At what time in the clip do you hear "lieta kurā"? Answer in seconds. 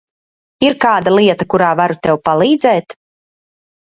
1.15-1.67